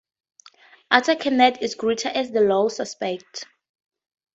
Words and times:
Arthur 0.89 1.15
Kennedy 1.15 1.63
is 1.63 1.75
great 1.75 2.07
as 2.07 2.31
the 2.31 2.41
law's 2.41 2.77
suspect. 2.77 3.45